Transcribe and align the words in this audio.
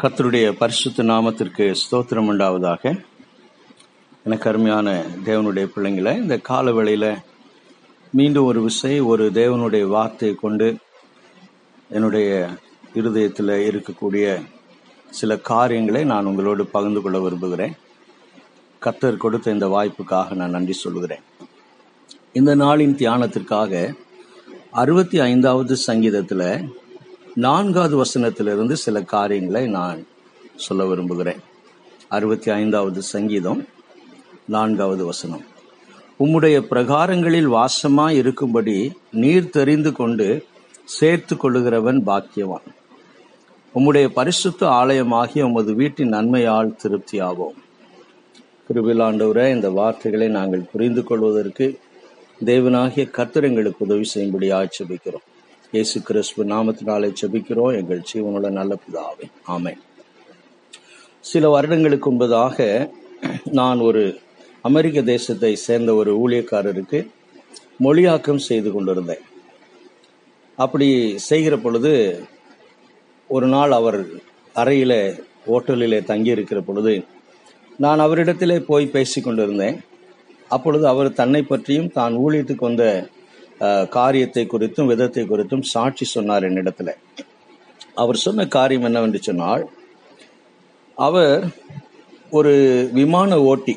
கர்த்தருடைய 0.00 0.50
பரிசுத்த 0.52 1.02
நாமத்திற்கு 1.02 1.64
ஸ்தோத்திரம் 1.80 2.28
உண்டாவதாக. 2.32 2.82
எனக்கு 4.24 4.48
அருமையான 4.50 5.04
தேவனுடைய 5.24 5.66
பிள்ளைங்களை 5.76 6.12
இந்த 6.16 6.38
கால 6.38 6.72
வேளையில் 6.72 7.16
மீண்டும் 8.12 8.44
ஒரு 8.44 8.60
விசை 8.62 9.00
ஒரு 9.00 9.30
தேவனுடைய 9.30 9.86
வார்த்தையை 9.86 10.36
கொண்டு 10.36 10.76
என்னுடைய 11.90 12.48
இருதயத்தில் 12.94 13.52
இருக்கக்கூடிய 13.68 14.26
சில 15.10 15.38
காரியங்களை 15.38 16.04
நான் 16.04 16.24
உங்களோடு 16.24 16.66
பகிர்ந்து 16.66 17.00
கொள்ள 17.00 17.20
விரும்புகிறேன். 17.20 17.76
கர்த்தர் 18.78 19.16
கொடுத்த 19.16 19.50
இந்த 19.50 19.66
வாய்ப்புக்காக 19.66 20.34
நான் 20.34 20.50
நன்றி 20.50 20.72
சொல்கிறேன் 20.72 21.24
இந்த 22.32 22.56
நாளின் 22.56 22.98
தியானத்திற்காக 23.02 23.94
அறுபத்தி 24.70 25.20
ஐந்தாவது 25.20 25.76
சங்கீதத்தில் 25.76 26.77
நான்காவது 27.44 27.94
வசனத்திலிருந்து 28.02 28.72
சில 28.72 29.02
காரியங்களை 29.02 29.66
நான் 29.66 30.06
சொல்ல 30.56 30.86
விரும்புகிறேன். 30.86 31.42
அறுபத்தி 32.08 32.50
ஐந்தாவது 32.50 33.02
சங்கீதம் 33.02 33.60
நான்காவது 34.46 35.04
வசனம். 35.04 35.44
உம்முடைய 36.18 36.56
பிரகாரங்களில் 36.70 37.48
வாசமாய் 37.56 38.10
இருக்கும்படி 38.10 38.92
நீர் 39.10 39.50
தெரிந்து 39.50 39.92
கொண்டு 39.92 40.46
சேர்த்து 40.84 41.34
கொள்ளுகிறவன் 41.34 42.00
பாக்கியவான். 42.06 42.66
உம்முடைய 43.74 44.08
பரிசுத்த 44.08 44.66
ஆலயமாகிய 44.66 45.42
உமது 45.42 45.74
வீட்டின் 45.74 46.12
நன்மையால் 46.12 46.76
திருப்தி 46.76 47.20
ஆவோம் 47.20 47.58
கிருபிலாண்டவரே 48.68 49.48
இந்த 49.50 49.70
வார்த்தைகளை 49.70 50.28
நாங்கள் 50.28 50.68
புரிந்து 50.72 51.04
கொள்வதற்கு 51.04 51.78
தேவனாகிய 52.44 53.06
கத்திரங்களுக்கு 53.18 53.86
உதவி 53.88 54.04
செய்யும்படி 54.04 54.50
ஆட்சேபிக்கிறோம் 54.52 55.26
இயேசு 55.72 55.98
கிறிஸ்து 56.08 56.42
நாமத்தினாலே 56.52 57.08
செபிக்கிறோம் 57.20 57.74
எங்கள் 57.78 58.06
ஜீவனுள்ள 58.10 58.48
நல்ல 58.58 58.72
பிதாவே. 58.82 59.26
ஆமை 59.54 59.72
சில 61.24 61.48
வருடங்களுக்கு 61.54 62.10
முன்பதாக 62.10 62.56
நான் 63.58 63.80
ஒரு 63.88 64.02
அமெரிக்க 64.68 65.02
தேசத்தை 65.10 65.50
சேர்ந்த 65.64 65.90
ஒரு 65.94 66.12
ஊழியக்காரருக்கு 66.22 67.00
மொழியாக்கம் 67.86 68.40
செய்து 68.46 68.70
கொண்டிருந்தேன். 68.72 69.22
அப்படி 70.58 70.88
செய்கிற 71.28 71.56
பொழுது 71.64 71.92
ஒரு 73.30 73.46
நாள் 73.46 73.74
அவர் 73.80 74.00
அறையில் 74.54 74.98
ஹோட்டலிலே 75.48 76.00
தங்கி 76.12 76.34
இருக்கிற 76.36 76.62
பொழுது 76.70 76.94
நான் 77.78 78.04
அவரிடத்திலே 78.06 78.58
போய் 78.70 78.92
பேசி 78.96 79.18
கொண்டிருந்தேன் 79.20 79.78
அப்பொழுது 80.50 80.84
அவர் 80.94 81.18
தன்னை 81.20 81.42
பற்றியும் 81.42 81.94
தான் 81.98 82.14
ஊழியத்துக்கு 82.24 82.68
வந்த 82.70 82.84
காரியத்தை 83.96 84.44
குறித்தும் 84.46 84.90
விதத்தை 84.92 85.24
குறித்தும் 85.24 85.64
சாட்சி 85.72 86.04
சொன்னார் 86.04 86.46
என்னிடத்துல. 86.48 86.90
அவர் 87.94 88.22
சொன்ன 88.24 88.46
காரியம் 88.46 88.86
என்னவென்று 88.88 89.20
சொன்னால் 89.22 89.64
அவர் 90.94 91.44
ஒரு 92.38 92.52
விமான 92.98 93.40
ஓட்டி 93.50 93.74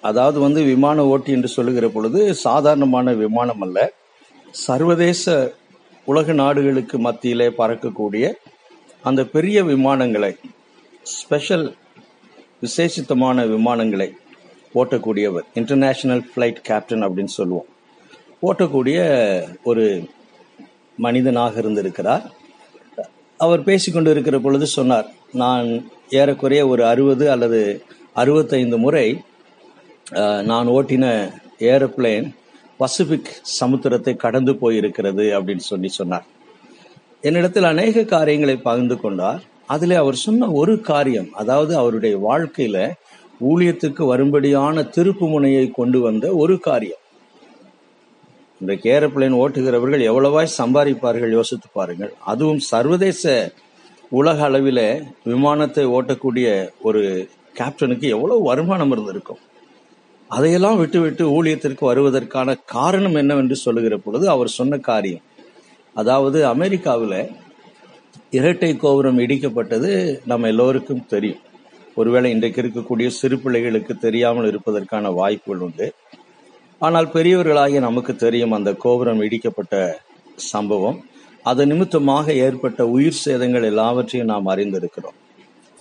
அதாவது 0.00 0.38
வந்து 0.40 0.62
விமான 0.62 1.04
ஓட்டி 1.12 1.30
என்று 1.32 1.48
சொல்லுகிற 1.48 1.86
பொழுது 1.88 2.20
சாதாரணமான 2.34 3.14
விமானம் 3.22 3.60
அல்ல 3.60 3.78
சர்வதேச 4.66 5.54
உலக 6.04 6.32
நாடுகளுக்கு 6.32 6.98
மத்தியிலே 6.98 7.48
பறக்கக்கூடிய 7.60 8.26
அந்த 9.02 9.20
பெரிய 9.34 9.64
விமானங்களை 9.64 10.32
ஸ்பெஷல் 11.02 11.66
விசேஷித்தமான 12.62 13.46
விமானங்களை 13.54 14.08
ஓட்டக்கூடியவர் 14.74 15.46
இன்டர்நேஷனல் 15.54 16.22
ஃப்ளைட் 16.30 16.60
கேப்டன் 16.68 17.04
அப்படின்னு 17.06 17.32
சொல்லுவோம். 17.40 17.68
ஓட்டக்கூடிய 18.42 18.98
ஒரு 19.64 19.84
மனிதனாக 21.04 21.60
இருந்திருக்கிறார். 21.62 22.24
அவர் 23.40 23.66
பேசிக்கொண்டு 23.68 24.10
இருக்கிற 24.10 24.36
பொழுது 24.38 24.66
சொன்னார் 24.66 25.08
நான் 25.42 25.68
ஏறக்குறைய 26.18 26.62
ஒரு 26.68 26.82
அறுபது 26.86 27.24
அல்லது 27.34 27.60
அறுபத்தைந்து 28.22 28.76
முறை 28.84 29.06
நான் 30.50 30.68
ஓட்டின 30.76 31.06
ஏரோப்ளேன் 31.70 32.26
பசிபிக் 32.80 33.30
சமுத்திரத்தை 33.58 34.14
கடந்து 34.24 34.52
போயிருக்கிறது 34.52 35.24
அப்படின்னு 35.36 35.64
சொல்லி 35.72 35.88
சொன்னார். 35.88 36.26
என்னிடத்தில் 37.20 37.70
அநேக 37.72 38.04
காரியங்களை 38.14 38.56
பகிர்ந்து 38.56 38.96
கொண்டார். 39.00 39.40
அதில் 39.74 39.94
அவர் 40.02 40.18
சொன்ன 40.24 40.50
ஒரு 40.60 40.74
காரியம் 40.90 41.30
அதாவது 41.42 41.72
அவருடைய 41.76 42.16
வாழ்க்கையில 42.28 42.78
ஊழியத்துக்கு 43.48 44.02
வரும்படியான 44.12 44.82
திருப்பு 44.96 45.26
முனையை 45.32 45.64
கொண்டு 45.70 46.00
வந்த 46.00 46.26
ஒரு 46.42 46.56
காரியம். 46.68 47.02
இன்றைக்கு 48.60 48.86
ஏரோப்ளைன் 48.90 49.34
ஓட்டுகிறவர்கள் 49.42 50.02
எவ்வளவாய் 50.10 50.56
சம்பாதிப்பார்கள் 50.60 51.32
யோசித்து 51.38 51.68
பாருங்கள். 51.72 52.12
அதுவும் 52.24 52.58
சர்வதேச 52.58 53.52
உலக 54.10 54.38
அளவில் 54.44 54.84
விமானத்தை 55.24 55.84
ஓட்டக்கூடிய 55.86 56.46
ஒரு 56.82 57.02
கேப்டனுக்கு 57.58 58.06
எவ்வளவு 58.16 58.42
வருமானம் 58.42 58.90
இருந்திருக்கும். 58.90 59.40
அதையெல்லாம் 60.30 60.78
விட்டுவிட்டு 60.78 61.24
ஊழியத்திற்கு 61.36 61.84
வருவதற்கான 61.90 62.56
காரணம் 62.64 63.14
என்னவென்று 63.14 63.56
சொல்லுகிற 63.56 63.96
பொழுது 63.96 64.28
அவர் 64.28 64.56
சொன்ன 64.58 64.78
காரியம். 64.90 65.24
அதாவது 65.94 66.46
அமெரிக்காவில் 66.46 67.18
இரட்டை 68.30 68.76
கோபுரம் 68.76 69.18
இடிக்கப்பட்டது 69.18 69.90
நம்ம 70.24 70.46
எல்லோருக்கும் 70.46 71.06
தெரியும். 71.06 71.42
ஒருவேளை 71.94 72.30
இன்றைக்கு 72.30 72.62
இருக்கக்கூடிய 72.62 73.06
சிறு 73.06 73.38
பிள்ளைகளுக்கு 73.38 73.96
தெரியாமல் 73.96 74.48
இருப்பதற்கான 74.50 75.12
வாய்ப்புகள் 75.12 75.64
உண்டு. 75.66 75.86
ஆனால் 76.80 77.08
பெரியவர்களாகிய 77.12 77.80
நமக்கு 77.80 78.12
தெரியும் 78.16 78.54
அந்த 78.56 78.70
கோபுரம் 78.84 79.20
இடிக்கப்பட்ட 79.20 79.74
சம்பவம். 80.52 80.98
அது 81.42 81.62
நிமித்தமாக 81.66 82.34
ஏற்பட்ட 82.46 82.80
உயிர் 82.86 83.22
சேதங்கள் 83.24 83.68
எல்லாவற்றையும் 83.70 84.30
நாம் 84.32 84.50
அறிந்திருக்கிறோம். 84.54 85.16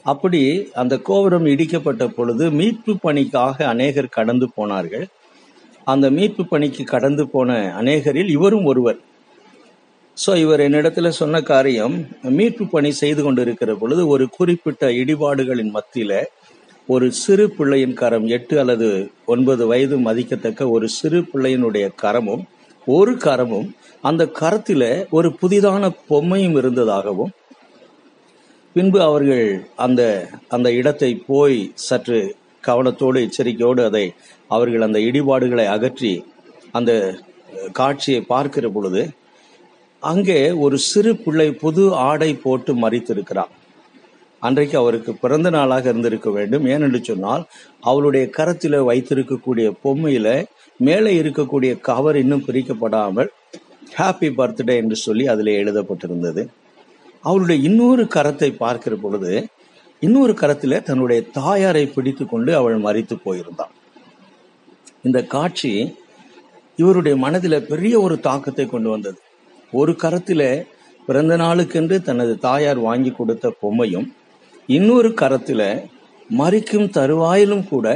அப்படி 0.06 0.42
அந்த 0.82 0.96
கோபுரம் 1.10 1.48
இடிக்கப்பட்ட 1.54 2.04
பொழுது 2.08 2.46
மீட்பு 2.52 2.94
பணிக்காக 3.06 3.66
அநேகர் 3.74 4.16
கடந்து 4.18 4.48
போனார்கள். 4.58 5.06
அந்த 5.84 6.06
மீட்பு 6.18 6.44
பணிக்கு 6.46 6.84
கடந்து 6.94 7.24
போன 7.28 7.58
அநேகரில் 7.82 8.32
இவரும் 8.38 8.66
ஒருவர். 8.66 9.00
ஸோ 10.18 10.32
இவர் 10.38 10.60
என்னிடத்துல 10.60 11.08
சொன்ன 11.22 11.42
காரியம் 11.42 11.96
மீட்பு 12.38 12.66
பணி 12.68 12.92
செய்து 13.02 13.22
கொண்டிருக்கிற 13.24 13.72
பொழுது 13.76 14.04
ஒரு 14.08 14.26
குறிப்பிட்ட 14.38 14.92
இடிபாடுகளின் 15.02 15.74
மத்தியில 15.78 16.14
ஒரு 16.90 17.12
சிறு 17.12 17.46
பிள்ளையின் 17.50 17.94
கரம் 17.94 18.26
எட்டு 18.28 18.56
அல்லது 18.60 18.88
ஒன்பது 19.26 19.64
வயது 19.68 19.96
மதிக்கத்தக்க 19.98 20.68
ஒரு 20.70 20.88
சிறு 20.90 21.20
பிள்ளையினுடைய 21.22 21.86
கரமும் 22.02 22.44
ஒரு 22.88 23.14
கரமும் 23.18 23.68
அந்த 24.04 24.24
கரத்தில் 24.32 24.90
ஒரு 25.10 25.30
புதிதான 25.42 25.90
பொம்மையும் 26.10 26.58
இருந்ததாகவும் 26.58 27.32
பின்பு 28.76 29.00
அவர்கள் 29.00 29.48
அந்த 29.76 30.02
அந்த 30.48 30.70
இடத்தை 30.72 31.12
போய் 31.28 31.58
சற்று 31.88 32.20
கவனத்தோடு 32.64 33.20
எச்சரிக்கையோடு 33.28 33.82
அதை 33.86 34.06
அவர்கள் 34.48 34.82
அந்த 34.82 35.00
இடிபாடுகளை 35.00 35.66
அகற்றி 35.66 36.14
அந்த 36.72 36.92
காட்சியை 37.72 38.22
பார்க்கிற 38.26 38.68
பொழுது 38.70 39.04
அங்கே 40.04 40.40
ஒரு 40.52 40.78
சிறு 40.92 41.12
பிள்ளை 41.16 41.50
புது 41.56 41.84
ஆடை 42.08 42.32
போட்டு 42.36 42.72
மறித்திருக்கிறான். 42.76 43.52
அன்றைக்கு 44.42 44.76
அவருக்கு 44.78 45.12
பிறந்த 45.16 45.50
நாளாக 45.50 45.90
இருந்திருக்க 45.92 46.30
வேண்டும். 46.30 46.66
ஏனென்று 46.74 47.00
சொன்னால் 47.02 47.44
அவளுடைய 47.90 48.26
கரத்தில் 48.38 48.78
வைத்திருக்கக்கூடிய 48.90 49.68
பொம்மையில 49.84 50.28
மேலே 50.80 51.12
இருக்கக்கூடிய 51.22 51.72
கவர் 51.90 52.18
இன்னும் 52.24 52.46
பிரிக்கப்படாமல் 52.48 53.30
ஹாப்பி 53.98 54.30
பர்த்டே 54.38 54.76
என்று 54.82 54.96
சொல்லி 55.06 55.26
அதில் 55.34 55.52
எழுதப்பட்டிருந்தது. 55.62 56.44
அவளுடைய 57.24 57.58
இன்னொரு 57.70 58.04
கரத்தை 58.16 58.50
பார்க்கிற 58.64 58.96
பொழுது 58.96 59.34
இன்னொரு 60.02 60.34
கரத்தில் 60.34 60.84
தன்னுடைய 60.84 61.20
தாயாரை 61.38 61.84
பிடித்து 61.88 62.24
கொண்டு 62.26 62.52
அவள் 62.56 62.78
மறித்து 62.78 63.16
போயிருந்தான் 63.26 63.74
இந்த 65.08 65.20
காட்சி 65.34 65.72
இவருடைய 66.80 67.16
மனதில் 67.24 67.66
பெரிய 67.72 67.96
ஒரு 68.02 68.16
தாக்கத்தை 68.20 68.66
கொண்டு 68.66 68.90
வந்தது. 68.90 69.20
ஒரு 69.74 69.94
கரத்தில் 70.04 70.48
பிறந்த 71.08 71.34
நாளுக்கென்று 71.38 71.98
தனது 72.02 72.34
தாயார் 72.46 72.80
வாங்கி 72.80 73.12
கொடுத்த 73.12 73.54
பொம்மையும் 73.62 74.08
இன்னொரு 74.68 75.10
கரத்துல 75.10 75.62
மறிக்கும் 76.38 76.88
தருவாயிலும் 76.98 77.68
கூட 77.68 77.88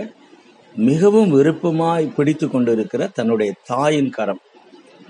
மிகவும் 0.76 1.30
விருப்பமாய் 1.30 2.14
பிடித்து 2.16 2.50
கொண்டிருக்கிற 2.50 3.08
தன்னுடைய 3.08 3.54
தாயின் 3.66 4.10
கரம். 4.10 4.40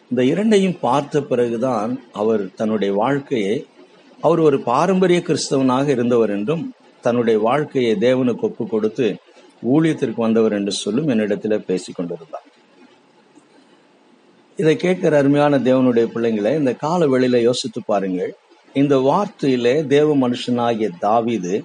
இந்த 0.09 0.23
இரண்டையும் 0.23 0.79
பார்த்த 0.79 1.21
பிறகுதான் 1.21 2.03
அவர் 2.11 2.53
தன்னுடைய 2.55 2.93
வாழ்க்கையை 2.93 3.65
அவர் 4.21 4.39
ஒரு 4.39 4.59
பாரம்பரிய 4.61 5.19
கிறிஸ்தவனாக 5.19 5.87
இருந்தவர் 5.87 6.29
என்றும் 6.29 6.73
தன்னுடைய 7.01 7.39
வாழ்க்கையை 7.39 7.95
தேவனுக்கு 7.95 8.41
ஒப்பு 8.41 8.67
கொடுத்து 8.67 9.15
ஊழியத்திற்கு 9.73 10.15
வந்தவர் 10.15 10.51
என்று 10.51 10.71
சொல்லும் 10.71 11.07
என்னிடத்தில் 11.07 11.65
பேசிக் 11.65 11.95
கொண்டிருந்தார். 11.95 12.47
இதை 14.55 14.75
கேட்கிற 14.75 15.17
அருமையான 15.17 15.57
தேவனுடைய 15.57 16.05
பிள்ளைங்களை 16.15 16.57
இந்த 16.57 16.73
கால 16.73 17.05
வெளியில 17.05 17.41
யோசித்து 17.41 17.81
பாருங்கள். 17.85 18.33
இந்த 18.73 18.95
வார்த்தையிலே 18.97 19.87
தேவ 19.87 20.15
மனுஷனாகிய 20.15 20.89
தாவிது 21.01 21.63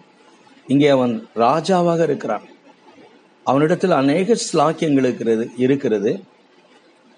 இங்கே 0.67 0.89
அவன் 0.89 1.29
ராஜாவாக 1.37 2.03
இருக்கிறான். 2.03 2.43
அவனிடத்தில் 3.45 3.91
அநேக 3.91 4.37
ஸ்லாக்கியங்கள் 4.53 5.07
இருக்கிறது 5.07 5.51
இருக்கிறது. 5.57 6.21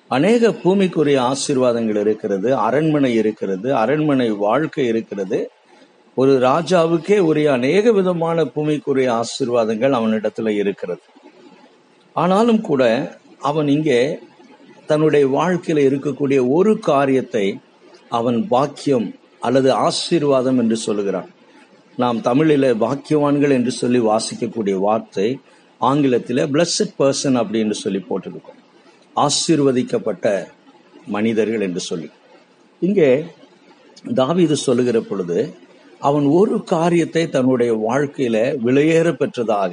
அநேக 0.08 0.48
பூமிக்குரிய 0.48 1.18
ஆசீர்வாதங்கள் 1.18 2.00
இருக்கிறது 2.00 2.56
அரண்மனை 2.56 3.14
இருக்கிறது 3.14 3.76
அரண்மனை 3.76 4.30
வாழ்க்கை 4.30 4.86
இருக்கிறது. 4.86 5.50
ஒரு 6.14 6.38
ராஜாவுக்கே 6.38 7.18
உரிய 7.18 7.52
அநேக 7.52 7.92
விதமான 7.92 8.44
பூமிக்குரிய 8.44 9.20
ஆசீர்வாதங்கள் 9.20 9.92
அவனிடத்துல 9.92 10.48
இருக்கிறது. 10.48 11.00
ஆனாலும் 12.12 12.60
கூட 12.60 13.12
அவன் 13.40 13.68
இங்கே 13.68 14.18
தன்னுடைய 14.86 15.26
வாழ்க்கையில 15.26 15.82
இருக்கக்கூடிய 15.88 16.48
ஒரு 16.48 16.78
காரியத்தை 16.78 17.58
அவன் 18.08 18.48
பாக்கியம் 18.48 19.14
அல்லது 19.46 19.68
ஆசீர்வாதம் 19.86 20.58
என்று 20.62 20.76
சொல்லுகிறான் 20.86 21.30
நாம் 21.98 22.18
தமிழில 22.20 22.64
பாக்கியவான்கள் 22.84 23.54
என்று 23.58 23.72
சொல்லி 23.80 24.00
வாசிக்கக்கூடிய 24.10 24.76
வார்த்தை 24.86 25.28
ஆங்கிலத்தில் 25.80 26.42
blessed 26.54 26.88
பர்சன் 26.98 27.38
அப்படின்னு 27.40 27.74
சொல்லி 27.82 28.00
போட்டிருக்கோம். 28.08 28.60
ஆசீர்வதிக்கப்பட்ட 29.16 30.26
மனிதர்கள் 31.06 31.64
என்று 31.66 31.82
சொல்லி. 31.88 32.08
இங்கே 32.82 33.10
தாவிது 34.20 34.56
சொல்லுகிற 34.66 34.98
பொழுது 35.00 35.38
அவன் 36.00 36.26
ஒரு 36.38 36.56
காரியத்தை 36.72 37.22
தன்னுடைய 37.34 37.72
வாழ்க்கையில 37.88 38.36
விலையேற 38.66 39.08
பெற்றதாக 39.20 39.72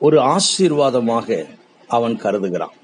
ஒரு 0.00 0.18
ஆசீர்வாதமாக 0.34 1.28
அவன் 1.88 2.16
கருதுகிறான். 2.24 2.74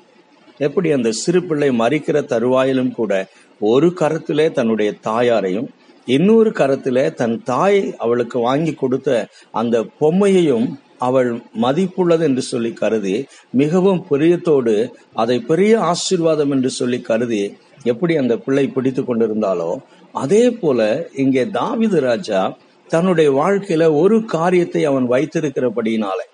எப்படி 0.67 0.89
அந்த 0.97 1.11
சிறு 1.23 1.41
பிள்ளை 1.49 1.69
மறிக்கிற 1.83 2.19
தருவாயிலும் 2.33 2.95
கூட 2.99 3.13
ஒரு 3.61 3.89
கரத்திலே 4.01 4.47
தன்னுடைய 4.53 4.91
தாயாரையும் 5.05 5.69
இன்னொரு 6.07 6.51
கரத்திலே 6.51 7.05
தன் 7.15 7.37
தாய் 7.43 7.81
அவளுக்கு 7.99 8.39
வாங்கி 8.41 8.73
கொடுத்த 8.75 9.11
அந்த 9.55 9.77
பொம்மையையும் 10.01 10.69
அவள் 10.99 11.31
மதிப்புள்ளது 11.63 12.25
என்று 12.25 12.43
சொல்லி 12.43 12.71
கருதி 12.73 13.15
மிகவும் 13.53 14.01
பிரியத்தோடு 14.11 14.75
அதை 15.15 15.37
பெரிய 15.41 15.73
ஆசீர்வாதம் 15.83 16.51
என்று 16.51 16.71
சொல்லி 16.71 16.99
கருதி 17.01 17.43
எப்படி 17.85 18.15
அந்த 18.17 18.35
பிள்ளை 18.37 18.65
பிடித்து 18.69 19.03
கொண்டிருந்தாலோ 19.05 19.71
அதே 20.15 20.45
போல 20.53 20.81
இங்கே 21.17 21.45
தாவிது 21.51 22.01
ராஜா 22.01 22.41
தன்னுடைய 22.89 23.31
வாழ்க்கையில 23.33 23.85
ஒரு 23.95 24.17
காரியத்தை 24.27 24.83
அவன் 24.85 25.07
வைத்திருக்கிறபடியினாலே 25.09 26.27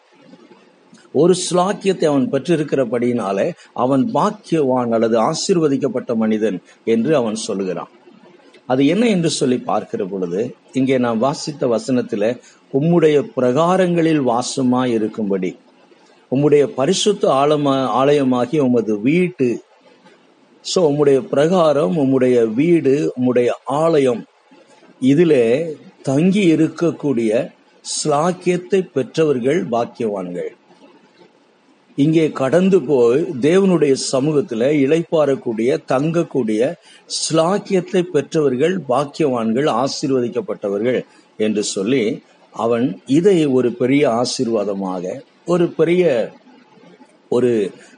ஒரு 1.20 1.34
ஸ்லாக்கியத்தை 1.44 2.06
அவன் 2.12 2.26
பெற்றிருக்கிறபடியினாலே 2.32 3.46
அவன் 3.84 4.04
பாக்கியவான் 4.16 4.94
அல்லது 4.96 5.16
ஆசீர்வதிக்கப்பட்ட 5.30 6.14
மனிதன் 6.22 6.58
என்று 6.94 7.12
அவன் 7.20 7.38
சொல்லுகிறான். 7.46 7.92
அது 8.72 8.82
என்ன 8.92 9.04
என்று 9.14 9.30
சொல்லி 9.38 9.58
பார்க்கிற 9.68 10.02
பொழுது 10.12 10.40
இங்கே 10.78 10.96
நான் 11.04 11.22
வாசித்த 11.26 11.66
வசனத்துல 11.74 12.24
உம்முடைய 12.72 13.16
பிரகாரங்களில் 13.36 14.22
வாசமாய் 14.30 14.94
இருக்கும்படி 14.96 15.50
உம்முடைய 16.32 16.64
பரிசுத்த 16.78 17.24
ஆலமா 17.42 17.74
ஆலயமாகி 18.00 18.58
உமது 18.66 18.94
வீட்டு. 19.08 19.48
சோ 20.64 20.78
உம்முடைய 20.90 21.18
பிரகாரம் 21.32 21.96
உம்முடைய 22.02 22.36
வீடு 22.58 22.94
உம்முடைய 23.16 23.50
ஆலயம் 23.82 24.22
இதில் 25.10 25.40
தங்கி 26.08 26.42
இருக்கக்கூடிய 26.54 27.30
ஸ்லாக்கியத்தை 27.84 28.80
பெற்றவர்கள் 28.94 29.60
பாக்கியவான்கள். 29.74 30.50
இங்கே 31.96 32.24
கடந்து 32.32 32.78
போய் 32.82 33.20
தேவனுடைய 33.40 33.94
சமூகத்துல 34.12 34.68
இழைப்பாறக்கூடிய 34.84 35.78
தங்கக்கூடிய 35.86 36.60
ஸ்லாக்கியத்தை 37.18 38.02
பெற்றவர்கள் 38.14 38.74
பாக்கியவான்கள் 38.88 39.68
ஆசீர்வதிக்கப்பட்டவர்கள் 39.82 41.00
என்று 41.36 41.62
சொல்லி 41.74 42.02
அவன் 42.54 42.86
இதை 43.06 43.38
ஒரு 43.46 43.70
பெரிய 43.72 44.02
ஆசீர்வாதமாக 44.22 45.04
ஒரு 45.46 45.66
பெரிய 45.68 46.04
ஒரு 47.28 47.52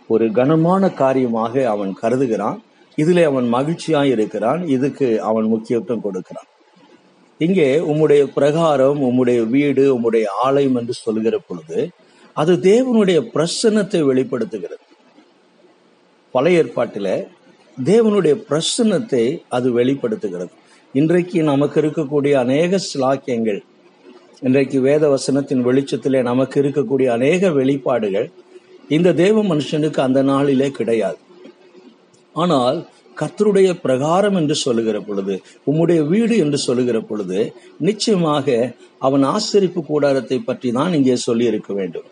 ஒரு 0.09 0.27
கனமான 0.33 0.83
காரியமாக 0.95 1.65
அவன் 1.69 1.93
கருதுகிறான். 2.03 2.59
இதிலே 2.99 3.25
அவன் 3.25 3.49
மகிழ்ச்சியாக 3.49 4.07
இருக்கிறான். 4.07 4.61
இதுக்கு 4.67 5.09
அவன் 5.21 5.47
முக்கியத்துவம் 5.47 6.01
கொடுக்கிறான். 6.01 6.49
இங்கே 7.41 7.67
உம்முடைய 7.91 8.23
பிரகாரம் 8.35 9.01
உம்முடைய 9.09 9.41
வீடு 9.49 9.83
உம்முடைய 9.97 10.25
ஆலயம் 10.45 10.75
என்று 10.75 10.95
சொல்லுகிற 11.05 11.37
பொழுது 11.39 11.79
அது 12.41 12.53
தேவனுடைய 12.71 13.19
பிரசன்னத்தை 13.35 14.01
வெளிப்படுத்துகிறது. 14.11 14.85
பழைய 16.35 16.61
ஏற்பாட்டில் 16.63 17.15
தேவனுடைய 17.79 18.35
பிரசன்னத்தை 18.49 19.25
அது 19.57 19.69
வெளிப்படுத்துகிறது. 19.79 20.53
இன்றைக்கு 20.95 21.39
நமக்கு 21.53 21.77
இருக்கக்கூடிய 21.83 22.35
அநேக 22.45 22.81
சிலாக்கியங்கள் 22.91 23.61
இன்றைக்கு 24.49 24.79
வேத 24.89 25.05
வசனத்தின் 25.15 25.65
வெளிச்சத்திலே 25.69 26.21
நமக்கு 26.29 26.57
இருக்கக்கூடிய 26.63 27.09
அநேக 27.17 27.51
வெளிப்பாடுகள் 27.59 28.29
இந்த 28.97 29.15
தேவ 29.23 29.43
மனுஷனுக்கு 29.51 30.01
அந்த 30.05 30.21
நாளிலே 30.33 30.69
கிடையாது. 30.79 31.19
ஆனால் 32.43 32.79
கத்தருடைய 33.21 33.69
பிரகாரம் 33.85 34.37
என்று 34.41 34.57
சொல்லுகிற 34.65 34.97
பொழுது 35.07 35.35
உம்முடைய 35.71 36.01
வீடு 36.13 36.35
என்று 36.45 36.59
சொல்லுகிற 36.67 36.99
பொழுது 37.09 37.39
நிச்சயமாக 37.89 38.47
அவன் 39.09 39.25
ஆசிரிப்பு 39.35 39.83
கூடாரத்தை 39.91 40.39
பற்றி 40.51 40.71
தான் 40.79 40.97
இங்கே 40.99 41.17
சொல்லி 41.27 41.45
இருக்க 41.53 41.73
வேண்டும். 41.81 42.09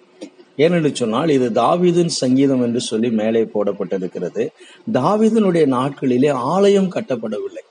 ஏனென்று 0.56 0.93
சொன்னால் 0.93 1.29
இது 1.29 1.50
தாவிதின் 1.50 2.06
சங்கீதம் 2.06 2.62
என்று 2.62 2.81
சொல்லி 2.81 3.11
மேலே 3.11 3.43
போடப்பட்டிருக்கிறது. 3.43 4.49
தாவிதனுடைய 4.93 5.67
நாட்களிலே 5.67 6.31
ஆலயம் 6.32 6.93
கட்டப்படவில்லை. 6.93 7.64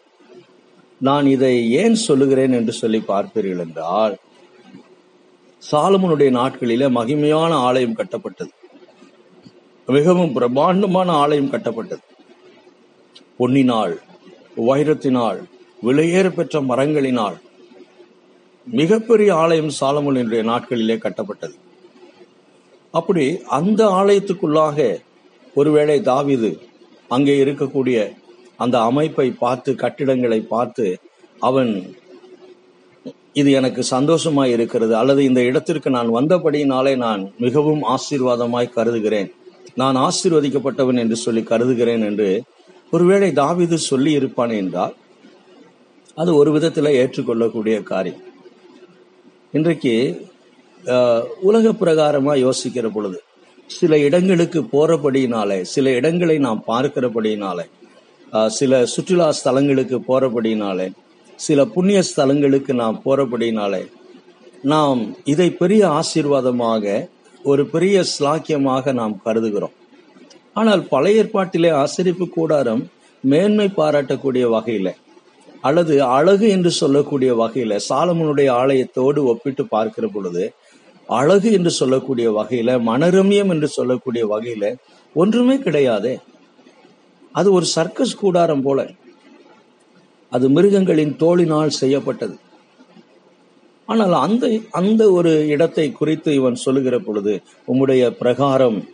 நான் 0.98 1.26
இதை 1.26 1.72
ஏன் 1.72 1.96
சொல்லுகிறேன் 1.96 2.52
என்று 2.52 2.72
சொல்லி 2.72 3.04
பார்ப்பீர்கள் 3.08 3.60
என்றால் 3.60 4.16
சாலமனுடைய 5.72 6.32
நாட்களிலே 6.32 6.88
மகிமையான 6.90 7.52
ஆலயம் 7.54 7.96
கட்டப்பட்டது. 7.96 8.54
மிகவும் 9.86 10.34
பிரம்மாண்டமான 10.34 11.12
ஆலயம் 11.12 11.52
கட்டப்பட்டது. 11.52 12.04
பொன்னினால் 13.40 13.96
வைரத்தினால் 14.58 15.40
விலையேற 15.84 16.30
பெற்ற 16.30 16.62
மரங்களினால் 16.62 17.38
மிகப்பெரிய 18.66 19.36
ஆலயம் 19.36 19.72
சாலமோனுடைய 19.80 20.44
நாட்களிலே 20.52 20.98
கட்டப்பட்டது. 20.98 21.56
அப்படி 22.96 23.26
அந்த 23.50 23.82
ஆலயத்துக்குள்ளாக 23.90 24.78
ஒருவேளை 25.56 25.98
தாவிது 26.02 26.52
அங்கே 27.08 27.34
இருக்கக்கூடிய 27.44 27.98
அந்த 28.56 28.76
அமைப்பை 28.80 29.28
பார்த்து 29.40 29.72
கட்டிடங்களை 29.76 30.40
பார்த்து 30.46 30.86
அவன் 31.42 31.72
இது 33.34 33.52
எனக்கு 33.52 33.84
சந்தோஷமாய் 33.84 34.52
இருக்கிறது 34.52 34.94
அல்லது 34.96 35.22
இந்த 35.24 35.42
இடத்திற்கு 35.42 35.90
நான் 35.90 36.10
வந்தபடியினாலே 36.10 36.94
நான் 36.96 37.24
மிகவும் 37.38 37.82
ஆசீர்வாதமாய் 37.86 38.76
கருதுகிறேன் 38.76 39.30
நான் 39.76 39.96
ஆசீர்வதிக்கப்பட்டவன் 39.96 41.00
என்று 41.00 41.16
சொல்லி 41.16 41.42
கருதுகிறேன் 41.44 42.02
என்று 42.02 42.30
ஒருவேளை 42.94 43.30
தாவிது 43.32 43.78
சொல்லி 43.90 44.12
இருப்பான் 44.12 44.50
என்றால் 44.52 44.94
அது 46.18 46.32
ஒரு 46.36 46.52
விதத்தில் 46.52 46.98
ஏற்றுக்கொள்ளக்கூடிய 46.98 47.78
காரியம். 47.84 48.22
இன்றைக்கு 49.54 49.94
உலக 51.42 51.72
பிரகாரமா 51.72 52.36
யோசிக்கிற 52.46 52.89
பொழுது 52.89 53.22
சில 53.68 53.98
இடங்களுக்கு 53.98 54.62
போறபடினாலே 54.62 55.62
சில 55.62 55.89
இடங்களை 55.89 56.38
நாம் 56.38 56.63
பார்க்கிறபடினாலே 56.68 57.63
சில 58.48 58.86
சுற்றுலா 58.86 59.34
ஸ்தலங்களுக்கு 59.34 60.00
போறபடினாலே 60.08 60.92
சில 61.36 61.65
புண்ணிய 61.65 62.04
ஸ்தலங்களுக்கு 62.15 62.74
நாம் 62.74 63.01
போறபடினாலே 63.06 63.88
நாம் 64.63 65.15
இதை 65.24 65.50
பெரிய 65.51 65.88
ஆசீர்வாதமாக 65.88 67.10
ஒரு 67.44 67.65
பெரிய 67.65 68.04
ஸ்லாக்கியமாக 68.20 68.94
நாம் 68.94 69.22
கருதுகிறோம். 69.25 69.74
ஆனால் 70.54 70.88
பழைய 70.88 71.24
ஏற்பாட்டிலே 71.24 71.72
ஆசிரிப்பு 71.72 72.30
கூடாரம் 72.30 72.89
மேன்மை 73.22 73.72
பாராட்டக்கூடிய 73.77 74.50
வகையில 74.50 74.94
அல்லது 75.62 76.04
அழகு 76.04 76.50
என்று 76.50 76.72
சொல்லக்கூடிய 76.72 77.36
வகையில 77.36 77.80
சாலமனுடைய 77.89 78.51
ஆலயத்தோடு 78.51 79.24
ஒப்பிட்டு 79.24 79.65
பார்க்கிற 79.65 80.08
பொழுது 80.08 80.54
அழகு 81.10 81.52
என்று 81.52 81.70
சொல்லக்கூடிய 81.70 82.28
வகையில 82.32 82.72
மனரம்யம் 82.82 83.50
என்று 83.50 83.68
சொல்லக்கூடிய 83.68 84.28
வகையில 84.28 84.76
ஒன்றுமே 85.14 85.56
கிடையாதே. 85.56 86.18
அது 87.32 87.52
ஒரு 87.52 87.66
சர்க்கஸ் 87.66 88.16
கூடாரம் 88.16 88.62
போல. 88.62 88.90
அது 90.30 90.50
மிருகங்களின் 90.50 91.16
தோளினால் 91.20 91.78
செய்யப்பட்டது. 91.82 92.36
ஆனால் 93.86 94.14
அந்த 94.14 94.60
அந்த 94.72 95.12
ஒரு 95.12 95.48
இடத்தை 95.48 95.92
குறித்து 95.92 96.34
இவன் 96.34 96.56
சொல்லுகிற 96.56 97.00
பொழுது 97.00 97.42
உம்முடைய 97.68 98.10
பிரகாரம் 98.10 98.88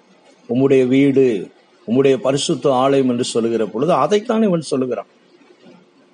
உம்முடைய 0.49 0.87
வீடு 0.87 1.49
உம்முடைய 1.87 2.15
பரிசுத்த 2.15 2.73
ஆலயம் 2.73 3.09
என்று 3.09 3.23
சொல்லுகிற 3.23 3.65
பொழுது 3.65 3.93
அதைத்தான் 3.93 4.43
இவன் 4.43 4.61
சொல்லுகிறான். 4.61 5.09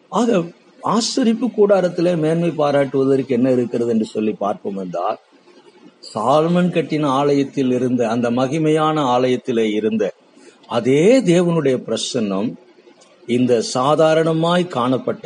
ஆக 0.09 0.43
ஆசரிப்பு 0.83 1.47
கூடாரத்திலே 1.57 2.17
மேன்மை 2.17 2.49
பாராட்டுவதற்கு 2.49 3.27
என்ன 3.27 3.51
இருக்கிறது 3.51 3.89
என்று 3.89 4.05
சொல்லி 4.05 4.33
பார்ப்போம் 4.33 4.77
என்றால் 4.77 5.17
சால்மன் 6.13 6.71
கட்டின 6.75 7.05
ஆலயத்தில் 7.05 7.71
இருந்த 7.71 8.01
அந்த 8.07 8.31
மகிமையான 8.31 8.97
ஆலயத்திலே 9.15 9.65
இருந்த 9.73 10.13
அதே 10.67 11.21
தேவனுடைய 11.21 11.75
பிரசன்னம் 11.87 12.49
இந்த 13.27 13.61
சாதாரணமாய் 13.61 14.67
காணப்பட்ட 14.67 15.25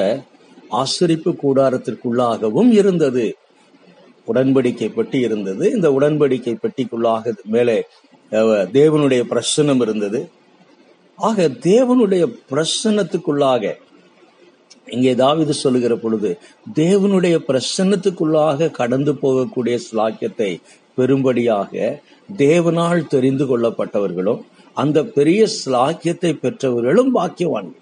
ஆசரிப்பு 0.72 1.32
கூடாரத்திற்குள்ளாகவும் 1.44 2.72
இருந்தது. 2.72 3.26
உடன்படிக்கை 4.34 4.90
பெட்டி 4.94 5.20
இருந்தது. 5.20 5.72
இந்த 5.72 5.90
உடன்படிக்கை 5.90 6.54
பெட்டிக்குள்ளாக 6.64 7.34
மேலே 7.56 7.78
தேவனுடைய 8.80 9.22
பிரசன்னம் 9.34 9.82
இருந்தது. 9.82 10.30
ஆக 11.16 11.48
தேவனுடைய 11.48 12.24
பிரசன்னத்துக்குள்ளாக 12.52 13.74
இங்கே 14.96 15.14
தாவிது 15.24 15.54
சொல்லுகிற 15.64 15.94
பொழுது 16.04 16.30
தேவனுடைய 16.82 17.36
பிரசன்னத்துக்குள்ளாக 17.50 18.72
கடந்து 18.80 19.14
போகக்கூடிய 19.24 19.76
ஸ்லாக்கியத்தை 19.88 20.52
பெரும்படியாக 20.98 21.74
தேவனால் 22.30 23.08
தெரிந்து 23.14 23.46
கொள்ளப்பட்டவர்களும் 23.52 24.42
அந்த 24.82 25.00
பெரிய 25.18 25.42
ஸ்லாக்கியத்தை 25.60 26.32
பெற்றவர்களும் 26.44 27.12
பாக்கியவான்கள். 27.16 27.80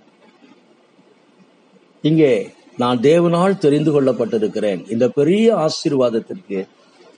இங்கே 2.03 2.33
நான் 2.81 2.99
தேவனால் 3.09 3.61
தெரிந்து 3.65 3.91
கொள்ளப்பட்டிருக்கிறேன். 3.93 4.81
இந்த 4.93 5.05
பெரிய 5.19 5.47
ஆசீர்வாதத்திற்கு 5.65 6.59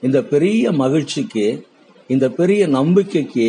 இந்த 0.06 0.18
பெரிய 0.32 0.72
மகிழ்ச்சிக்கு 0.82 1.46
இந்த 2.14 2.26
பெரிய 2.38 2.62
நம்பிக்கைக்கு 2.78 3.46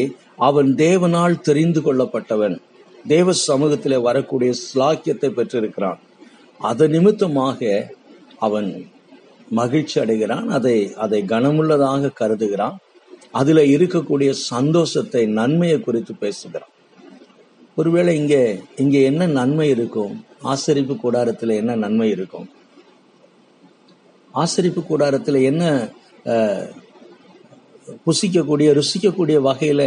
அவன் 0.47 0.69
தேவனால் 0.85 1.41
தெரிந்து 1.47 1.81
கொள்ளப்பட்டவன். 1.85 2.55
தேவ 3.13 3.33
சமூகத்திலே 3.47 3.97
வரக்கூடிய 4.07 4.51
ஸ்லாக்கியத்தை 4.63 5.29
பெற்றிருக்கிறான். 5.37 5.99
அது 6.69 6.83
நிமித்தமாக 6.89 7.59
அவன் 8.45 8.69
மகிழ்ச்சி 9.59 9.95
அடைகிறான். 9.99 10.47
அதை 10.57 10.77
அதை 11.03 11.19
கனமுள்ளதாக 11.33 12.13
கருதுகிறான். 12.21 12.77
அதுல 13.39 13.61
இருக்கக்கூடிய 13.75 14.29
சந்தோஷத்தை 14.53 15.23
நன்மையை 15.39 15.77
குறித்து 15.79 16.13
பேசுகிறான். 16.15 16.71
ஒருவேளை 17.75 18.11
இங்கே 18.21 18.41
இங்கே 18.75 18.99
என்ன 19.03 19.27
நன்மை 19.39 19.67
இருக்கும்? 19.69 20.13
ஆசரிப்பு 20.53 20.95
கூடாரத்தில் 20.95 21.59
என்ன 21.61 21.75
நன்மை 21.75 22.09
இருக்கும்? 22.09 22.47
ஆசரிப்பு 24.33 24.81
கூடாரத்தில் 24.83 25.39
என்ன 25.41 25.63
புசிக்கக்கூடிய 28.05 28.67
ருசிக்கக்கூடிய 28.79 29.37
வகையில 29.47 29.81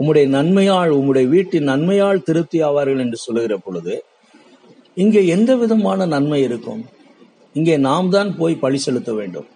உம்முடைய 0.00 0.26
நன்மையால் 0.36 0.92
உம்முடைய 0.98 1.26
வீட்டின் 1.28 1.68
நன்மையால் 1.72 2.26
திருப்தி 2.28 2.58
ஆவார்கள் 2.68 3.02
என்று 3.04 3.18
சொல்லுகிற 3.24 3.54
பொழுது 3.56 3.94
இங்கே 4.96 5.26
எந்த 5.26 5.50
விதமான 5.56 6.06
நன்மை 6.06 6.40
இருக்கும்? 6.42 6.82
இங்கே 7.54 7.76
நாம் 7.78 8.08
தான் 8.08 8.30
போய் 8.36 8.54
பழி 8.54 8.78
செலுத்த 8.78 9.12
வேண்டும். 9.12 9.48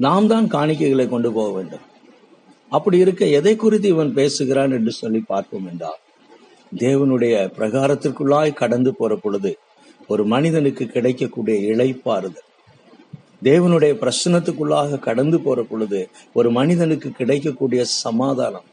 நாம் 0.00 0.26
தான் 0.26 0.46
காணிக்கைகளை 0.46 1.06
கொண்டு 1.08 1.32
போக 1.32 1.48
வேண்டும். 1.52 1.84
அப்படி 2.72 2.98
இருக்க 2.98 3.26
எதை 3.38 3.56
குறித்து 3.56 3.88
இவன் 3.88 4.12
பேசுகிறான் 4.12 4.72
என்று 4.72 4.92
சொல்லி 4.92 5.20
பார்ப்போம் 5.26 5.66
என்றால் 5.66 6.00
தேவனுடைய 6.72 7.34
பிரகாரத்திற்குள்ளாய் 7.58 8.52
கடந்து 8.52 8.90
போற 8.94 9.12
பொழுது 9.14 9.52
ஒரு 10.08 10.24
மனிதனுக்கு 10.24 10.84
கிடைக்கக்கூடிய 10.86 11.56
இழைப்பாறுதல் 11.72 12.46
தேவனுடைய 13.44 13.92
பிரசனத்துக்குள்ளாக 14.02 14.98
கடந்து 14.98 15.38
போற 15.40 15.62
பொழுது 15.62 16.00
ஒரு 16.32 16.50
மனிதனுக்கு 16.50 17.08
கிடைக்கக்கூடிய 17.10 17.82
சமாதானம் 17.84 18.68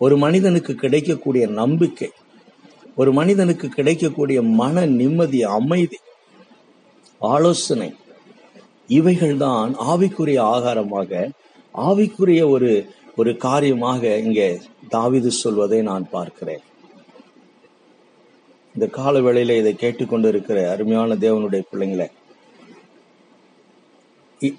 ஒரு 0.00 0.16
மனிதனுக்கு 0.16 0.72
கிடைக்கக்கூடிய 0.74 1.46
நம்பிக்கை 1.50 2.10
ஒரு 2.96 3.12
மனிதனுக்கு 3.12 3.68
கிடைக்கக்கூடிய 3.68 4.42
மன 4.42 4.86
நிம்மதி 4.86 5.42
அமைதி 5.42 5.98
ஆலோசனை 7.20 7.92
இவைகள்தான் 8.88 9.74
ஆவிக்குரிய 9.80 10.38
ஆகாரமாக 10.38 11.30
ஆவிக்குரிய 11.74 12.50
ஒரு 12.50 12.86
ஒரு 13.16 13.36
காரியமாக 13.36 14.16
இங்கே 14.16 14.60
தாவிது 14.90 15.26
சொல்வதை 15.26 15.82
நான் 15.82 16.10
பார்க்கிறேன். 16.10 16.60
இந்த 18.74 18.86
கால 18.86 19.20
வேளையில 19.20 19.56
இதை 19.56 19.74
கேட்டுக்கொண்டு 19.74 20.28
இருக்கிற 20.28 20.70
அருமையான 20.70 21.14
தேவனுடைய 21.14 21.62
பிள்ளைங்களை 21.72 22.08
இ- 24.40 24.58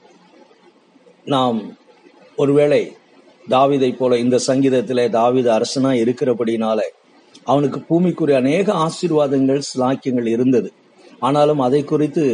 நாம் 1.26 1.78
ஒருவேளை 2.36 2.96
தாவிதை 3.50 3.98
போல 3.98 4.18
இந்த 4.18 4.40
சங்கீதத்திலே 4.48 5.10
தாவித 5.10 5.48
அரசனா 5.50 5.92
இருக்கிறபடினால 5.94 6.80
அவனுக்கு 7.52 7.80
பூமிக்குரிய 7.90 8.38
அநேக 8.42 8.68
ஆசீர்வாதங்கள் 8.86 9.68
சிலாக்கியங்கள் 9.70 10.28
இருந்தது. 10.36 10.70
ஆனாலும் 11.28 11.62
அதை 11.68 11.82
குறித்து 11.84 12.26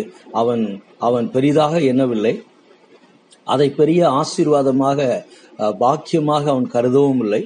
அவன் 0.41 0.63
அவன் 1.07 1.27
பெரிதாக 1.35 1.73
எண்ணவில்லை. 1.91 2.33
அதை 3.53 3.67
பெரிய 3.79 4.01
ஆசீர்வாதமாக 4.19 4.99
பாக்கியமாக 5.83 6.45
அவன் 6.53 6.67
கருதவும் 6.75 7.21
இல்லை. 7.25 7.41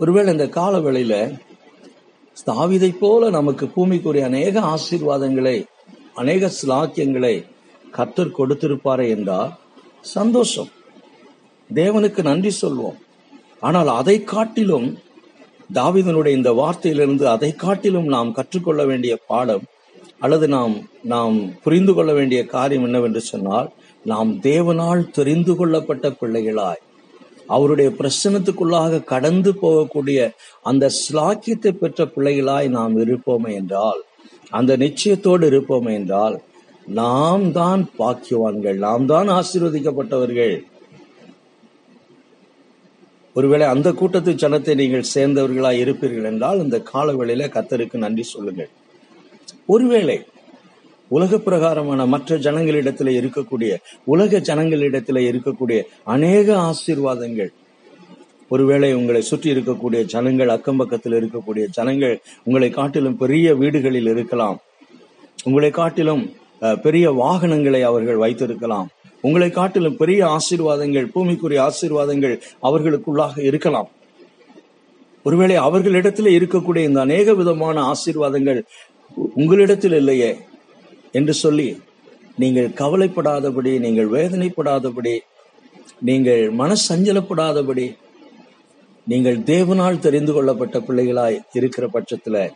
ஒருவேளை 0.00 0.30
இந்த 0.36 0.46
கால 0.58 0.76
வேளையில 0.86 1.14
தாவீதை 2.48 2.90
போல 3.02 3.28
நமக்கு 3.36 3.66
பூமிக்குரிய 3.74 4.24
அநேக 4.30 4.54
ஆசீர்வாதங்களை 4.74 5.56
அநேக 6.20 6.50
சிலாக்கியங்களை 6.58 7.34
கத்தர் 7.96 8.36
கொடுத்திருப்பாரே 8.38 9.06
என்றால் 9.14 9.52
சந்தோஷம். 10.16 10.70
தேவனுக்கு 11.70 12.20
நன்றி 12.28 12.52
சொல்வோம். 12.62 12.98
ஆனால் 13.66 13.90
அதை 14.00 14.16
காட்டிலும் 14.32 14.88
தாவிதனுடைய 15.74 16.32
இந்த 16.38 16.50
வார்த்தையிலிருந்து 16.52 17.24
அதை 17.24 17.50
காட்டிலும் 17.54 18.06
நாம் 18.06 18.32
கற்றுக்கொள்ள 18.32 18.84
வேண்டிய 18.84 19.18
பாடம் 19.26 19.64
அல்லது 20.20 20.48
நாம் 20.48 20.74
நாம் 21.02 21.36
புரிந்து 21.62 21.94
கொள்ள 21.94 22.12
வேண்டிய 22.12 22.46
காரியம் 22.46 22.84
என்னவென்று 22.84 23.20
சொன்னால் 23.20 23.68
நாம் 24.04 24.30
தேவனால் 24.40 25.10
தெரிந்து 25.10 25.56
கொள்ளப்பட்ட 25.56 26.10
பிள்ளைகளாய். 26.10 26.82
அவருடைய 27.46 27.88
பிரசனத்துக்குள்ளாக 27.98 29.04
கடந்து 29.04 29.50
போகக்கூடிய 29.62 30.30
அந்த 30.62 30.90
ஸ்லாக்கியத்தை 31.00 31.72
பெற்ற 31.72 32.06
பிள்ளைகளாய் 32.06 32.68
நாம் 32.68 32.94
இருப்போமே 33.04 33.52
என்றால் 33.54 34.00
அந்த 34.50 34.76
நிச்சயத்தோடு 34.76 35.44
இருப்போமே 35.50 35.92
என்றால் 35.92 36.40
நாம் 36.86 37.52
தான் 37.52 37.82
பாக்கியவான்கள் 37.98 38.78
நாம் 38.78 39.06
தான் 39.06 39.28
ஆசீர்வதிக்கப்பட்டவர்கள். 39.28 40.56
ஒருவேளை 43.36 43.66
அந்த 43.74 43.88
கூட்டத்து 44.00 44.32
ஜனத்தை 44.42 44.74
நீங்கள் 44.80 45.10
சேர்ந்தவர்களாக 45.14 45.82
இருப்பீர்கள் 45.84 46.28
என்றால் 46.30 46.62
இந்த 46.64 46.76
காலவெளியில 46.92 47.48
கத்தருக்கு 47.56 47.96
நன்றி 48.04 48.24
சொல்லுங்கள். 48.32 48.70
ஒருவேளை 49.74 50.16
உலக 51.16 51.38
பிரகாரமான 51.46 52.06
மற்ற 52.12 52.38
ஜனங்களிடத்துல 52.46 53.12
இருக்கக்கூடிய 53.20 53.72
உலக 54.12 54.40
ஜனங்களிடத்துல 54.48 55.20
இருக்கக்கூடிய 55.30 55.78
அநேக 56.14 56.56
ஆசீர்வாதங்கள் 56.68 57.52
ஒருவேளை 58.54 58.90
உங்களை 59.00 59.20
சுற்றி 59.28 59.48
இருக்கக்கூடிய 59.54 60.00
ஜனங்கள் 60.14 60.54
அக்கம் 60.56 60.80
பக்கத்தில் 60.80 61.16
இருக்கக்கூடிய 61.20 61.64
ஜனங்கள் 61.76 62.16
உங்களை 62.46 62.70
காட்டிலும் 62.70 63.20
பெரிய 63.22 63.54
வீடுகளில் 63.60 64.10
இருக்கலாம். 64.14 64.58
உங்களை 65.48 65.70
காட்டிலும் 65.80 66.22
பெரிய 66.84 67.06
வாகனங்களை 67.22 67.80
அவர்கள் 67.90 68.22
வைத்திருக்கலாம். 68.24 68.88
உங்களை 69.20 69.50
காட்டிலும் 69.50 69.96
பெரிய 69.96 70.26
ஆசீர்வாதங்கள் 70.26 71.10
பூமிக்குரிய 71.14 71.70
ஆசீர்வாதங்கள் 71.70 72.40
அவர்களுக்குள்ளாக 72.62 73.38
இருக்கலாம். 73.38 73.90
ஒருவேளை 75.22 75.56
அவர்களிடத்தில் 75.56 76.26
இருக்கக்கூடிய 76.26 76.84
இந்த 76.84 77.00
அநேக 77.00 77.34
விதமான 77.34 77.92
ஆசீர்வாதங்கள் 77.92 78.62
உ- 79.14 79.28
உங்களிடத்தில் 79.34 79.92
இல்லையே 79.92 80.36
என்று 81.12 81.32
சொல்லி 81.32 81.82
நீங்கள் 82.36 82.68
கவலைப்படாதபடி 82.68 83.78
நீங்கள் 83.78 84.10
வேதனைப்படாதபடி 84.10 85.18
நீங்கள் 86.00 86.54
மனசஞ்சலப்படாதபடி 86.54 87.96
நீங்கள் 89.06 89.38
தேவனால் 89.38 89.98
தெரிந்து 89.98 90.32
கொள்ளப்பட்ட 90.32 90.78
பிள்ளைகளாய் 90.78 91.40
இருக்கிற 91.52 91.90
பட்சத்துல 91.92 92.50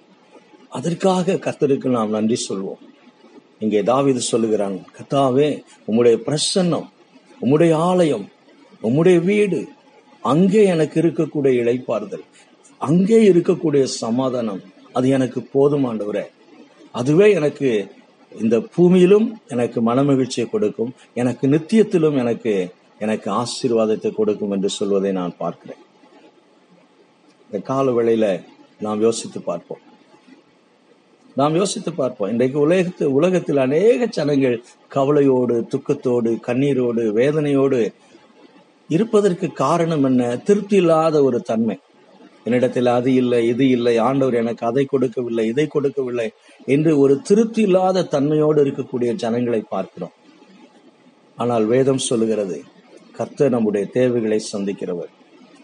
அதற்காக 0.69 1.33
கத்தருக்கு 1.33 1.87
நாம் 1.87 2.11
நன்றி 2.11 2.47
சொல்வோம். 2.49 2.90
இங்கே 3.61 3.81
தாவிது 3.83 4.23
சொல்லுகிறான் 4.33 4.77
கத்தாவே 4.97 5.49
உம்முடைய 5.89 6.17
பிரசன்னம் 6.29 6.89
உம்முடைய 7.41 7.73
ஆலயம் 7.91 8.27
உம்முடைய 8.83 9.19
வீடு 9.25 9.61
அங்கே 10.25 10.63
எனக்கு 10.65 10.97
இருக்கக்கூடிய 11.03 11.53
இளைப்பாறுதல் 11.63 12.25
அங்கே 12.81 13.19
இருக்கக்கூடிய 13.31 13.85
சமாதானம் 14.03 14.63
அது 14.93 15.09
எனக்கு 15.17 15.41
போதுமாண்டவரே 15.55 16.25
அதுவே 16.95 17.27
எனக்கு 17.39 17.71
இந்த 18.33 18.57
பூமியிலும் 18.75 19.29
எனக்கு 19.49 19.79
மனமகிழ்ச்சியை 19.89 20.47
கொடுக்கும் 20.51 20.93
எனக்கு 21.15 21.45
நித்தியத்திலும் 21.49 22.19
எனக்கு 22.23 22.53
எனக்கு 23.05 23.29
ஆசீர்வாதத்தை 23.43 24.11
கொடுக்கும் 24.15 24.51
என்று 24.51 24.71
சொல்வதை 24.79 25.13
நான் 25.13 25.39
பார்க்கிறேன். 25.39 25.83
இந்த 27.47 27.59
கால 27.71 27.91
வேளையில 27.91 28.27
நாம் 28.87 29.05
யோசித்து 29.07 29.41
பார்ப்போம். 29.41 29.83
நாம் 31.41 31.59
யோசித்து 31.61 31.91
பார்ப்போம். 31.93 32.31
இன்றைக்கு 32.33 32.59
உலகத்து 32.67 33.05
உலகத்தில் 33.19 33.61
அநேக 33.67 34.07
ஜனங்கள் 34.17 34.57
கவலையோடு 34.95 35.57
துக்கத்தோடு 35.73 36.31
கண்ணீரோடு 36.47 37.03
வேதனையோடு 37.19 37.81
இருப்பதற்கு 38.91 39.47
காரணம் 39.63 40.05
என்ன? 40.09 40.23
திருப்தி 40.49 40.77
இல்லாத 40.83 41.17
ஒரு 41.29 41.39
தன்மை. 41.51 41.77
என்னிடத்தில் 42.47 42.91
அது 42.97 43.11
இல்லை 43.21 43.41
இது 43.53 43.65
இல்லை 43.77 43.95
ஆண்டவர் 44.09 44.37
எனக்கு 44.43 44.65
அதை 44.69 44.85
கொடுக்கவில்லை 44.93 45.45
இதை 45.53 45.67
கொடுக்கவில்லை 45.75 46.29
என்று 46.75 46.93
ஒரு 47.03 47.15
திருப்தி 47.29 47.63
இல்லாத 47.69 48.07
தன்மையோடு 48.15 48.61
இருக்கக்கூடிய 48.65 49.11
ஜனங்களை 49.23 49.61
பார்க்கிறோம். 49.75 50.15
ஆனால் 51.39 51.67
வேதம் 51.75 52.07
சொல்லுகிறது 52.09 52.59
கர்த்தர் 53.19 53.55
நம்முடைய 53.57 53.85
தேவைகளை 53.99 54.39
சந்திக்கிறவர். 54.53 55.13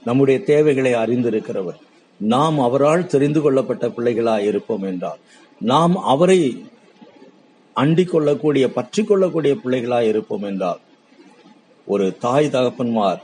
நம்முடைய 0.09 0.39
தேவைகளை 0.53 0.93
அறிந்திருக்கிறவர். 1.03 1.81
நாம் 2.21 2.59
அவரால் 2.67 3.11
தெரிந்து 3.15 3.41
கொள்ளப்பட்ட 3.45 3.87
பிள்ளைகளாய் 3.97 4.49
இருப்போம் 4.51 4.87
என்றால் 4.91 5.21
நாம் 5.61 5.97
அவரை 5.97 6.65
அண்டிக் 7.73 8.11
கொள்ளக்கூடிய 8.11 8.73
பற்றி 8.73 9.05
கொள்ளக்கூடிய 9.05 9.55
பிள்ளைகளாய் 9.55 10.09
இருப்போம் 10.09 10.43
என்றால் 10.43 10.81
ஒரு 11.85 12.17
தாய் 12.19 12.47
தகப்பன்மார் 12.47 13.21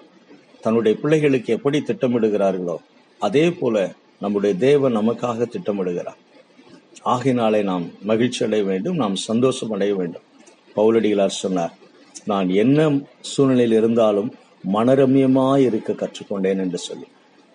தன்னுடைய 0.61 0.99
பிள்ளைகளுக்கு 1.01 1.53
எப்படி 1.53 1.79
திட்டமிடுகிறார்களோ 1.79 2.77
அதே 3.19 3.51
போல 3.51 3.95
நம்முடைய 4.21 4.57
தேவன் 4.57 4.97
நமக்காக 4.97 5.47
திட்டமிடுகிறார். 5.55 6.21
ஆகையினாலே 7.03 7.63
நாம் 7.63 7.91
மகிழ்ச்சி 8.03 8.45
அடைய 8.45 8.65
வேண்டும் 8.65 8.97
நாம் 8.97 9.17
சந்தோஷம் 9.17 9.71
அடைய 9.71 9.95
வேண்டும். 9.95 10.23
பவுலடிகளார் 10.77 11.41
சொன்னார் 11.45 11.73
நான் 12.25 12.49
என்ன 12.49 13.01
சூழ்நிலையில் 13.21 13.77
இருந்தாலும் 13.77 14.35
மனரமியமாய் 14.73 15.59
இருக்க 15.59 15.93
கற்றுக்கொண்டேன் 15.93 16.63
என்று 16.65 16.79
சொல்லி. 16.79 17.07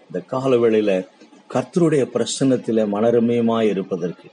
இந்த 0.10 0.22
காலவேளையில 0.32 1.08
கர்த்தருடைய 1.54 2.04
பிரசன்னத்தில 2.14 2.86
மனரமியமாய் 2.96 3.70
இருப்பதற்கு 3.70 4.28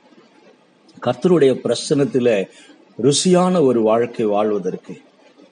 கர்த்தருடைய 1.03 1.53
பிரசன்னத்தில 1.65 2.49
ருசியான 3.03 3.63
ஒரு 3.63 3.83
வாழ்க்கை 3.83 4.27
வாழ்வதற்கு 4.27 4.95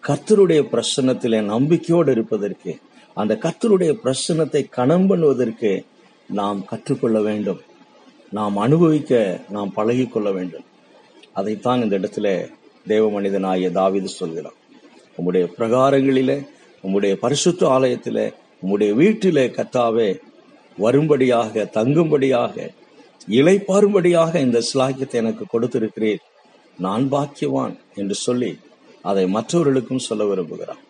கர்த்தருடைய 0.09 0.61
பிரசன்னத்தில 0.73 1.43
நம்பிக்கையோடு 1.45 2.13
இருப்பதற்கு 2.13 2.79
அந்த 3.15 3.35
கர்த்தருடைய 3.35 3.99
பிரசன்னத்தை 4.05 4.69
கணம் 4.71 5.07
பண்ணுவதற்கு 5.11 5.85
நாம் 6.29 6.65
கற்றுக்கொள்ள 6.65 7.21
வேண்டும். 7.21 7.61
நாம் 8.31 8.57
அனுபவிக்க 8.57 9.41
நாம் 9.49 9.73
பழகிக்கொள்ள 9.77 10.33
வேண்டும். 10.33 10.65
அதைத்தான் 11.33 11.83
இந்த 11.83 11.99
இடத்துல 11.99 12.49
தேவ 12.87 13.21
மனிதனாகிய 13.21 13.69
தாவிது 13.71 14.05
சொல்கிறான். 14.05 14.55
உம்முடைய 15.19 15.47
பிரகாரங்களில 15.59 16.47
உம்முடைய 16.85 17.15
பரிசுத்த 17.15 17.69
ஆலயத்தில் 17.69 18.33
உம்முடைய 18.63 18.91
வீட்டில 18.95 19.39
கத்தாவே 19.59 20.21
வரும்படியாக 20.79 21.71
தங்கும்படியாக 21.73 22.71
இளைப்பாறும்படியாக 23.29 24.37
இந்த 24.37 24.63
சிலாக்கியத்தை 24.75 25.13
எனக்கு 25.13 25.45
கொடுத்திருக்கிறீர். 25.53 26.23
நான் 26.79 27.13
பாக்கியவான் 27.13 27.79
என்று 27.95 28.15
சொல்லி 28.15 28.59
அதை 29.03 29.27
மற்றவர்களுக்கும் 29.27 29.99
சொல்ல 29.99 30.25
விரும்புகிறான் 30.25 30.83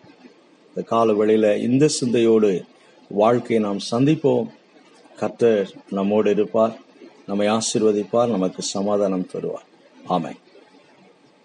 இந்த 0.67 0.81
கால 0.81 1.13
வேளையில 1.13 1.61
இந்த 1.61 1.87
சிந்தையோடு 1.87 2.63
வாழ்க்கையை 3.09 3.65
நாம் 3.65 3.79
சந்திப்போம். 3.91 4.47
கர்த்தர் 5.17 5.73
நம்மோடு 5.89 6.31
இருப்பார் 6.31 6.79
நம்மை 7.25 7.47
ஆசீர்வதிப்பார் 7.47 8.29
நமக்கு 8.29 8.61
சமாதானம் 8.61 9.29
தருவார். 9.33 9.67
ஆமை 10.05 10.33